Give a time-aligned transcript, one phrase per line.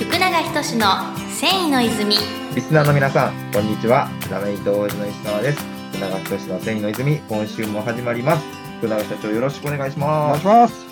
[0.00, 0.86] 福永仁の
[1.28, 2.16] 繊維の泉
[2.54, 4.08] リスナーの皆さん、こんにちは。
[4.30, 5.64] ラメイト王子の石川です。
[5.92, 8.44] 福永仁の繊維の泉、今週も始まります。
[8.78, 10.38] 福永社長、よろしくお願いしお願ます。
[10.38, 10.90] いします。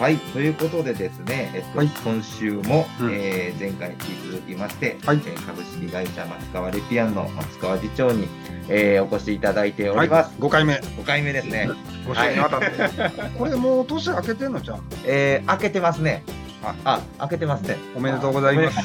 [0.00, 8.28] はい、ということでですね、えっと、はい今週も、うんえー前回に引き続きまして、はいえー株式会社松川レピアンの松川次長に、
[8.68, 10.30] えーお越しいただいておはい、ります。
[10.38, 10.74] 5回目。
[10.74, 11.68] 5回目ですね。
[12.06, 12.66] 5週にわたって。
[13.36, 14.80] これもう年明けてんのじゃん。
[15.04, 16.22] えー開けてますね。
[16.62, 17.76] ああ、開けてますね。
[17.96, 18.78] おめでとうございます。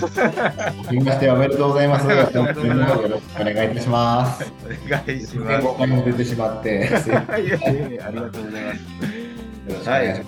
[0.92, 2.10] みましておめでとうございます。
[2.10, 4.52] よろしくお願いいたします。
[4.66, 5.60] お願いします。
[5.60, 6.90] 全5回も出てしまって、
[7.30, 8.78] ありがとうございます。
[8.78, 8.82] よ
[9.68, 10.26] ろしくお願い。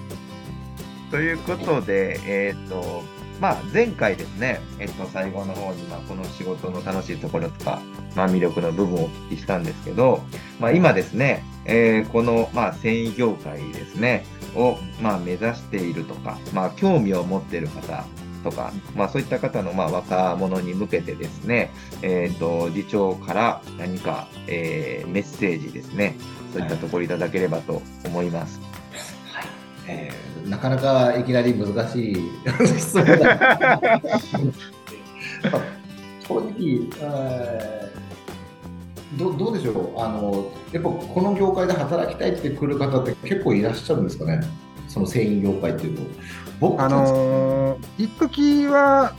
[1.10, 3.04] ということで、えっ、と、
[3.40, 7.82] まあ、前回ですね、えっ、と、最後の方に、まあ、この仕事の楽しいところとか、
[8.16, 10.22] まあ、魅力の部分をお聞きしたんですけど、
[10.60, 14.26] まあ、今ですね、えーこの、まあ、繊維業界ですね、
[14.56, 18.06] を、まあ、目指しているとか、まあ、興味を持っている方
[18.44, 26.16] とか、まあ、そういった方の、まあ、若者に向けてですね、えっ、と、次長から何か、えーメッセージですね、
[26.54, 28.60] そういったところいただければと思います。
[29.88, 32.32] えーなかなかいきなり難しい
[32.80, 34.00] 質問だ。
[36.26, 36.52] 正直、
[37.02, 38.07] えー
[39.16, 40.00] どどうでしょう？
[40.00, 44.42] あの、やっぱこの業界で働きたいって来る方って結構いらっしゃるんですかね、
[44.88, 46.04] その繊維業界っていうと。
[46.60, 49.14] 僕あのー、一時は、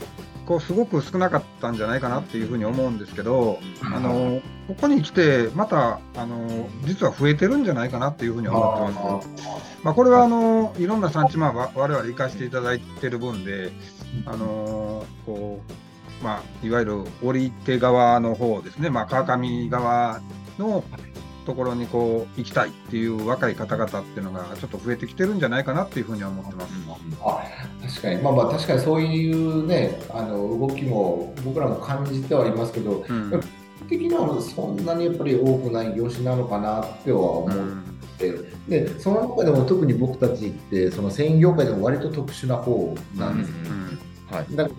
[0.45, 9.29] こう、すごく少なかったんじゃないかなっていうふうに思うんですけど、あのーここに来て、また、あのー実は増えてるんじゃないかなっていうふうに思ってます。
[9.83, 13.71] まあ、これはあのいろんな産地、まあ、わ我々行かせていただいてる分で、
[14.25, 15.71] あのこう
[16.21, 20.21] まあ、いわゆる折り手側の方ですね、まあ、川上側
[20.57, 20.83] の
[21.45, 26.73] ところにこう行きたいっていう若い方々っていうのがちょっと増えてきてるんじゃないかなっていうふうには思ってます。
[27.21, 27.43] あ
[27.87, 33.41] 確かに、まあまあ確かにそういうね、あの動きも僕らも感じてはいますけど、うん。
[33.87, 37.57] 的にはそんなにやっぱり多くない業種なのかなっては思っ
[38.19, 38.33] て、
[38.67, 43.88] でその中でも特に僕たちってその繊維業界でも割と特殊な方なんです、うん
[44.31, 44.55] はい。
[44.55, 44.73] だか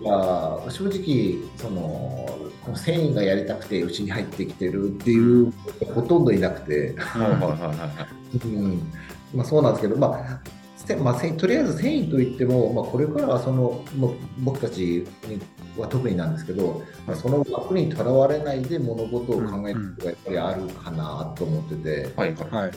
[0.65, 5.51] ら正直その繊維がやりたくてうちに入ってきてるっていう
[5.93, 8.47] ほとんどいなくて、はいはいはいはい。
[8.47, 8.91] うん。
[9.33, 15.39] まあ、そうなんですけど、まあせまあ、せとりあえず繊維といっても、まあ、これからはそのもう僕たちに
[15.77, 22.49] は特になんですけど、まあ、その枠にとらわれないで物事を考えることがやっぱりあるかなと思ってて、はいはい。
[22.49, 22.71] はい。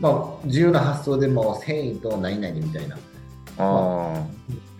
[0.00, 2.98] まあ、自由な発想でも繊維と何々みたいな。
[3.58, 4.26] あ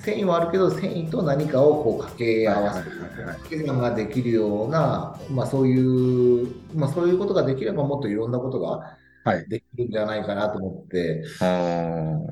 [0.06, 11.24] 繊維はあるけど繊維と何かをこう掛け合わせるはいはいはいはい掛け算ができるような、まあ、そういう、まあ、そういうことができればもっといろんなことがはいできるんじゃないかなと思って。
[11.40, 11.44] あ。
[11.44, 11.48] あ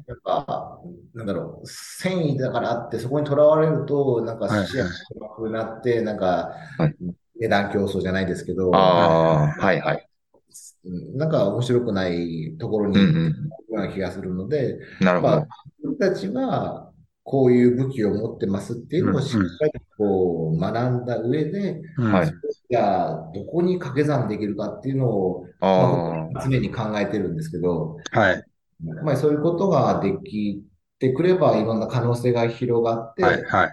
[0.06, 0.78] やっぱ、
[1.12, 6.94] なんだろう、繊維だからって、そこにとらわれると、なんかはい視野が狭くなって、なんかはい、
[7.41, 8.70] 値段競争じゃないですけど。
[8.70, 10.08] はいはい。
[10.84, 13.32] うんなんか面白くないところにうん行うん。
[13.32, 15.46] くような気がするので、なるほどまあ。、
[15.82, 16.92] 僕たちは、
[17.24, 22.32] こういう武器を持ってますっていうのをしっかりこう学んだ上で、うんはい
[22.70, 28.44] じゃあ、どこに掛け算できるかっていうのを、常に考えてるんですけど、はい
[29.02, 30.64] まあ、そういうことができ
[30.98, 33.70] てくれば、いろんな可能性が広がって、はいはい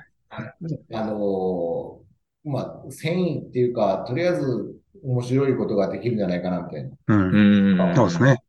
[0.94, 6.89] あのーまあ、繊維っていうか、とりあえず面白いことができるんじゃないかな、みたいな。
[6.89, 7.16] うあ。
[7.16, 7.95] うんん。
[7.95, 8.44] そうですね。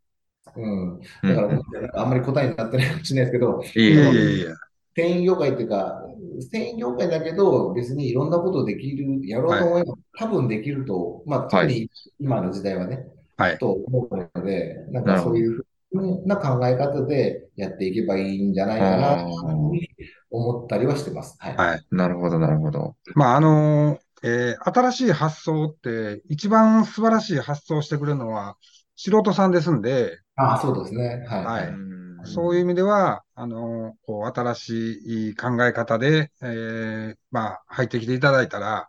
[0.57, 0.93] うん。
[0.95, 4.55] うんだから、あんまり答えになってないかもしれないですけど、いいよいやいやいや
[4.95, 6.03] 繊維業界っていうか、
[6.51, 19.27] 繊維業界だけど、別にいろんなことできる、やろうと思えば、多分できると、まあ、特に今の時代はね、はいと思うので、なんかそういうふうな考え方でやっていけばいいんじゃないかな、と
[20.31, 21.37] 思ったりはしてます。
[21.39, 21.57] はい。
[21.57, 22.97] はいなるほどなるほど。
[23.15, 28.57] まああのえー新しい発想って、一番素晴らしい発想をしてくれるのは
[28.97, 31.25] 素人さんですんで、ああ、そうですね。
[31.29, 31.45] はい。
[31.45, 38.89] はいうんそういう意味では、あのこう新しい考え方で、えーまあ、入ってきていただいたら、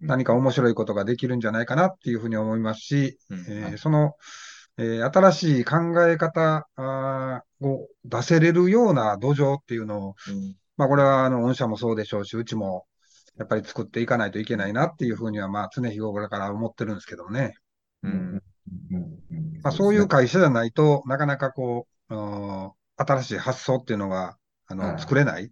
[0.00, 4.14] 何か面白いことができるんじゃないかなっていうふうに思いますし、うんえーその、
[4.78, 5.76] えー新しい考
[6.06, 6.66] え方
[7.60, 12.86] を出せれるような土壌っていうのを、うんまあ、これはあの御社もそうでしょうし、うちも
[13.36, 17.54] やっぱり作っていかないといけないなっていうふうには、まあ、常日頃から思ってるんですけどもね。
[18.02, 18.42] うん
[18.92, 19.20] うん
[19.62, 20.18] まあ、そういうか。
[20.18, 24.36] 会社じゃないとなかなかこう、うん新しい発想っていうのが、
[24.66, 25.50] あの、はい作れない。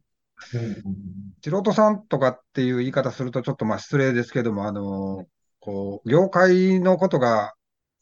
[1.43, 5.26] 素人さんとかっていう言い方するとちょっとまあ失礼ですけども、あの、
[5.58, 7.55] こう、業界のことが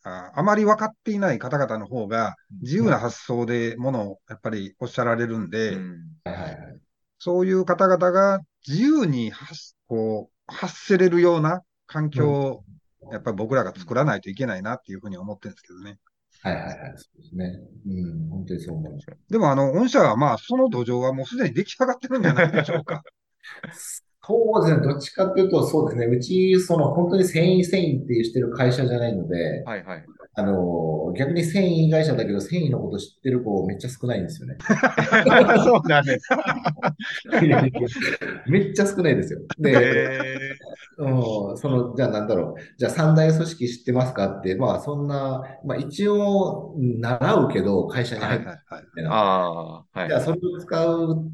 [0.06, 6.80] ああまり分かっていない方々の方が自由な発想でものをやっぱりおっしゃられるんで、うんはい。
[7.18, 12.64] そういう方々が自由に発こう発せれるような環境を、
[13.10, 15.98] やっぱり僕らが作らないといけないなっていうふうに思ってるんですけどね。
[16.46, 16.76] はいはいはい。
[16.96, 17.58] そうですね。
[17.86, 19.06] うん、本当にそう思います。
[19.28, 23.02] でも、あの、御社はまあ、その土壌はもうすでに出来上がってるんじゃないでしょうか。
[24.22, 24.86] そうですね。
[24.86, 26.06] どっちかっていうと、そうですね。
[26.06, 30.04] うち、その、本当に繊維繊維っていうしてる会社じゃないので、はいはい。
[30.38, 34.58] あの、逆に繊維会社だけど、繊維のこと知ってる子めっちゃ少ないんですよね。
[35.64, 36.28] そうなんです。
[38.46, 39.40] めっちゃ少ないですよ。
[39.58, 40.58] で、へ
[40.98, 42.60] うん、その、じゃあなんだろう。
[42.76, 48.46] じゃあ三大組織知ってますかって、まあそんな、まあ一応習うけど会社に入って
[48.96, 49.12] みた。
[49.12, 51.32] ああ、はいじゃあそれを使う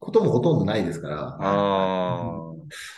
[0.00, 1.16] こともほとんどないですから。
[1.18, 2.52] ああ、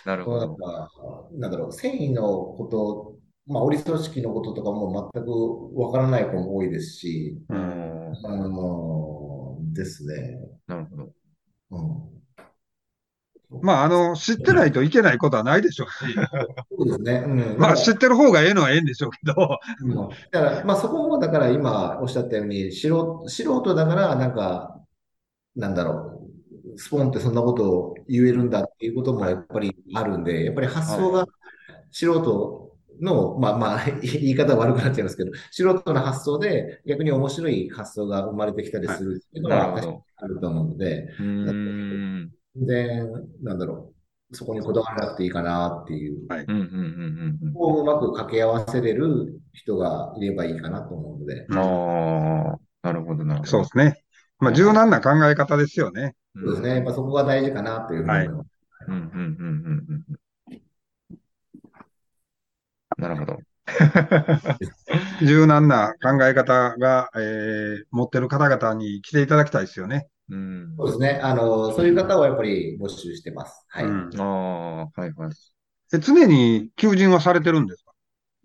[0.07, 0.55] なるほど。
[0.57, 0.89] か、
[1.33, 10.39] なんだろう、繊維のこと、まあ、織組織のこととかも全くわからない子も多いですし、ううんん、あのですね。
[10.67, 11.13] なるほど。
[11.71, 11.83] う
[13.59, 13.61] ん。
[13.61, 16.15] まあ、あの、知ってないといけないことはないでしょうし、
[16.71, 17.25] そうですね。
[17.27, 17.59] うん。
[17.59, 19.95] まあ、知ってる方がええのはええんでしょうけど、うん
[20.31, 24.81] だから、まあ、そこも、だから今おっしゃったように、素人、素人だから、なんか、
[25.55, 26.23] なんだろ
[26.75, 31.27] う、スポンってそんなことを言えるんだっていうこともやっぱりあるんで、やっぱり発想が
[31.91, 41.09] 素人の、まあまあ、 言い方悪くなっちゃいますけど、素人の発想で逆に面白い発想が生まれてきたりするっていうのはなるほど確かにあると思うので。
[42.55, 43.13] 全然、
[43.43, 43.93] なんだろ
[44.31, 51.59] う、そこにこだわらなくていいかなっていう、はいうん、うん、うん、うんこううまく掛け合わせれる人がいればいいかなと思うので、うん。
[51.59, 53.51] ああ、なるほど、なるほど。
[53.51, 54.05] そうですね。
[54.39, 56.15] まあ、柔軟な考え方ですよね。
[56.35, 58.49] そうですね、やっぱそこが大事かなというふうに思います。
[58.89, 60.12] うん、うん、うん、うん、うん。
[63.03, 63.39] なるほど。
[65.21, 70.09] 柔軟な考え方が、えー持ってる方々に来ていただきたいですよね。
[70.31, 70.77] うん。
[70.77, 73.65] そうですね、あの、そういう方をやっぱり募集してます。
[73.69, 73.87] はい。
[73.87, 75.33] うんああ、はい、はい。
[75.95, 77.93] え常に求人はされてるんですか？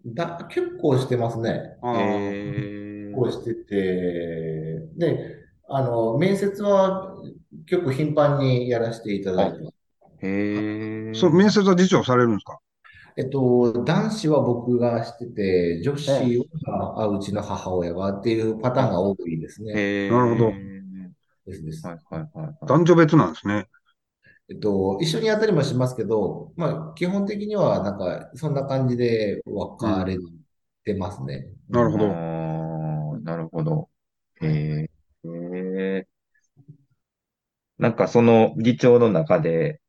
[0.05, 1.61] だ、結構してますね。
[1.81, 2.19] あー
[2.61, 2.77] え
[3.09, 5.35] 結構してて、で、
[5.69, 7.15] あの、面接は
[7.67, 9.77] 結構頻繁にやらせていただいてます。
[10.21, 11.13] ー、へえ。
[11.13, 12.59] そう、面接は次長されるんですか？
[13.17, 16.09] えっと、男子は僕がしてて、女子
[16.67, 19.73] は、あ、うちの母親がっていうパターンが多いですね。
[19.75, 20.09] へえ。
[20.11, 20.51] なるほど
[21.47, 21.87] ですです。
[21.87, 22.55] はい、はい、はいはい。
[22.67, 23.67] 男女別なんですね。
[24.49, 30.17] えっと、一緒にやったりもしますけど、まあ、基本的には、なんか、そんな感じで分かれ
[30.85, 31.47] てますね。
[31.69, 32.07] なるほど。
[32.07, 33.89] なるほど。
[34.41, 34.87] へ
[35.25, 36.07] え。
[37.79, 39.81] なんかその議長の中で、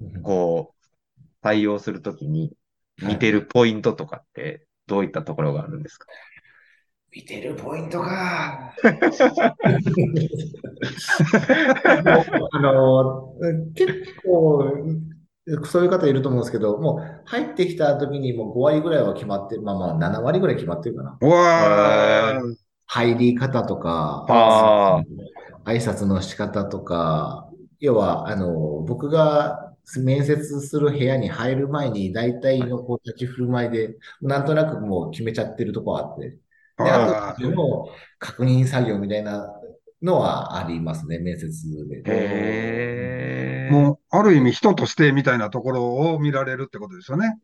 [0.00, 2.52] うんこう、対応するときに
[3.02, 6.06] 見てるポイントとかってどういったところがあるんですか？
[7.12, 8.74] 見てるポイントか。
[12.52, 13.34] あの、
[13.74, 14.64] 結構、
[15.64, 21.16] そういう方いると思うんですけど、もう入ってきた時にもう5割ぐらいは決まって、まあまあ7割ぐらい決まってるかな。
[21.20, 22.54] うわー、
[22.86, 25.02] 入り方とか、あ
[25.64, 27.48] 挨拶の仕方とか、
[27.80, 29.65] 要は、あの、僕が
[30.00, 36.38] 面接する部屋に入る前に、大体のこう立ち振る舞いで、なんとなくもう決めちゃってるとこはあって、
[36.78, 37.88] で、ああとの
[38.18, 39.48] 確認作業みたいな
[40.02, 41.48] のはありますね、面接
[41.88, 42.02] で。
[42.04, 43.70] へえ。
[43.70, 47.38] もう、ある意味人としてみたいなところを見られるってことですよね。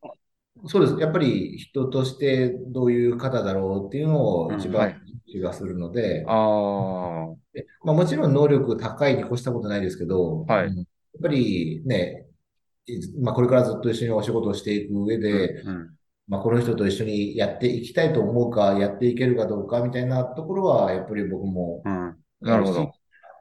[0.66, 1.00] そうです。
[1.00, 12.31] やっぱり人としてどういう方だろうっていうのを一うんはい番気がするので、ああ、でまあ、もちろん能力高いに越したことないですけど、はいうんやっぱりね、い
[13.20, 15.90] まあ、これからずっと一緒にお仕事をしていく上で、うん
[16.28, 22.92] まあ、この人と一緒にやっていきたいと思うか、やっていけるかどうかみたいなところは、やっぱり僕もうんなるほど。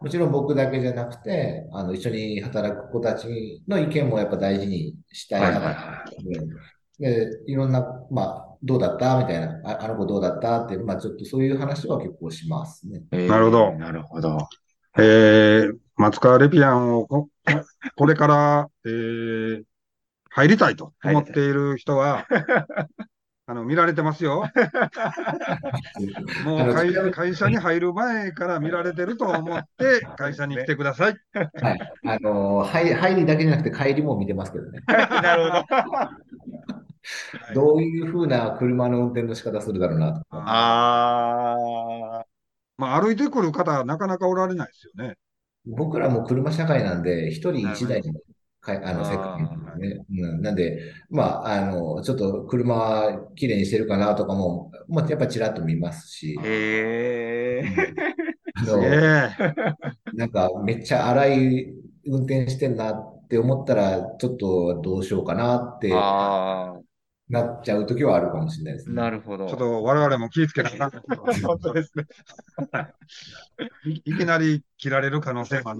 [0.01, 13.03] もちろん僕だけじゃなくて、あの、一緒に働く子たちの意見もやっぱ大事にしたいなとはいはい思ってで、いろんな、まあ、どうだったみたいな、あ、あの子どうだったって、まあ、ちょっとそういう話は結構しますね。
[13.11, 14.37] へーなるほどなるほど。
[14.97, 17.29] えー、松川レピアンをこ、
[17.95, 19.63] これから、えー、
[20.31, 22.25] 入りたいと思っている人は、
[23.45, 24.45] あの、見られてますよ。
[26.43, 31.15] もう会会社に入る前から見られてると思って、会社に来てください。
[31.33, 31.93] はい。
[32.07, 34.79] あの、入入りだけじゃなくて帰りも見てますけどね。
[34.87, 35.59] なるほ
[37.53, 37.63] ど。
[37.73, 40.43] どういうふうな車の運転の仕方するだろうなとか。
[40.47, 41.55] あ
[42.77, 45.15] まあ、歩いてくる方、なかなかおられないですよね。
[45.65, 48.13] 僕らも車社会なんで、一人一台の
[48.59, 50.05] かあの世あ界なんですね。
[50.09, 57.63] うん、なんで、まあ、あの、ちょっと車きれいにしてるかなとかも、まあ、やっぱちらっと見ますしあ、、へ え。
[58.67, 59.85] あ。
[60.13, 61.73] なんかめっちゃ荒い
[62.05, 66.80] 運転してんなっって思ったら、ちょっとどうしようかなってあ
[67.31, 68.95] なっちゃう時はあるかもしれないですあ、ね。
[68.97, 69.47] なるほど。
[69.47, 70.69] ちょっと我々も気ぃつけな
[71.47, 72.05] 本当ですね。
[73.85, 75.79] いいきなり切られる可能性もある。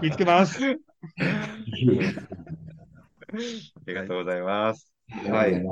[0.00, 0.60] 気ぃつけます。
[0.64, 0.76] あ
[3.86, 4.92] りがとうございます。
[5.28, 5.66] はい。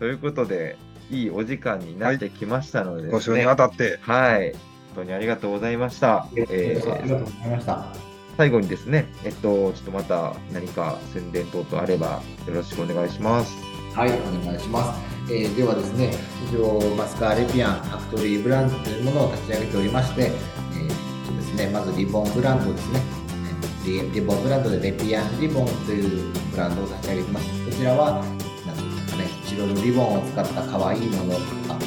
[0.00, 0.76] ということで、
[1.10, 4.52] いいお時間になってきましたのでですね、ご視聴にわたって、はい。
[4.52, 4.60] 本
[4.96, 6.26] 当にありがとうございました。
[6.36, 8.05] えーありがとうございました。
[8.36, 13.56] 最後にですね、えっと、ちょっとまた何か宣伝等々あればよろしくお願いします。
[13.94, 15.00] はい、お願いします。
[15.28, 16.12] えーではですね、
[16.48, 23.00] 一応、マスカーレピアンファクトリーブランドというものを立ち上げておりまして、えーとですね、まずリボンブランドですね。
[23.86, 27.46] リリボンブランドでレピアンリボンというブランドを立ち上げてます。
[27.64, 31.78] こちらは、なんですかね、白のリボンを使った可愛いものとか、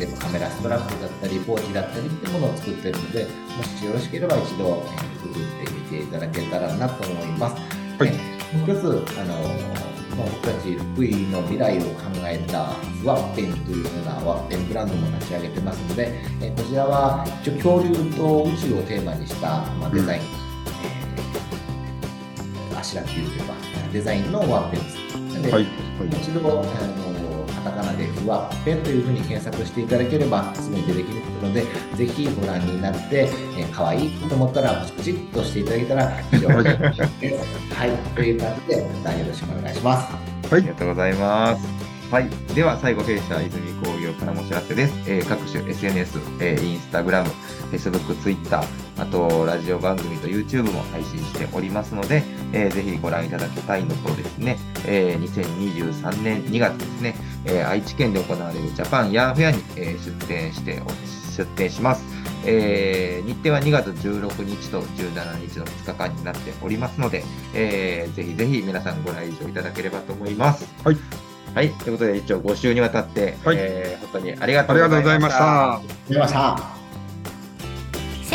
[0.00, 7.60] 例えばカメラストラップだったり、ポーチだったりっていうものを作っているので、もしよろしければ一度、えー、ググってみていただけたらなと思います。
[8.00, 8.18] はいね
[8.54, 8.86] もう一つ、
[9.20, 9.34] あの
[10.16, 12.62] まあ僕たち福井の未来を考えた
[13.04, 16.08] ワッペンというようなワッペンブランドも立ち上げてますので、
[16.40, 23.52] えーこちらは一応恐竜と宇宙をテーマにした、まあ、デザイン、えーあしらというか、
[23.92, 24.96] デザインのワッペンです。
[25.16, 25.66] なのではい。
[26.08, 27.09] 一度、あの
[27.80, 31.62] カナでふわっぺというふうに検索していただければすぐに出てきますので、
[31.96, 37.44] ぜひご覧になって、えー、可愛いと思ったら、ポチッとしていただけたら非常に嬉しいです。
[37.74, 40.08] はい、という感じで、またよろしくお願いします。
[40.52, 41.80] ありがとうございます。
[42.10, 42.28] はい。
[42.56, 44.94] では、最後、弊社泉工業からもお知らせです。
[45.06, 47.30] えー各種 SNS、えーインスタグラム、
[47.70, 48.64] Facebook、Twitter、
[48.98, 57.14] あと、ラジオ番組と YouTube も配信しておりますので、えーぜひご覧いただきたいのとですね、えー2023年2月ですね、
[57.46, 60.90] えー愛知県で行われるジャパンヤーフェアに、えー出展してお、
[61.36, 62.02] 出展します。
[62.44, 67.22] えー日程は2月16日と17日の2日間になっておりますので、
[67.54, 70.66] えーぜひぜひ皆さんご来場いただければと思います。
[70.84, 70.96] はい。
[71.54, 71.70] はい。
[71.70, 75.38] ということで、一応5週にわたって、はいえー本当にありがとありうございがとうございましました。
[75.38, 75.72] た。
[75.74, 76.80] ありがとうございました。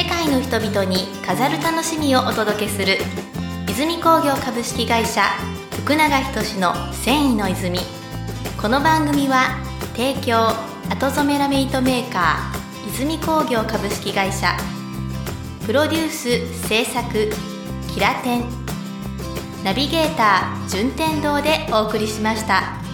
[0.01, 2.97] 世界の人々に飾る楽しみをお届けする
[3.69, 5.21] 泉工業株式会社
[5.71, 7.79] 福永仁の繊維の泉
[8.65, 9.63] この番組は
[9.95, 10.48] 提供
[10.89, 14.57] 後染めラメイトメーカー泉工業株式会社
[15.67, 17.29] プロデュース制作
[17.93, 18.43] キラテン
[19.63, 22.85] ナビゲーター順天堂でお送りしました。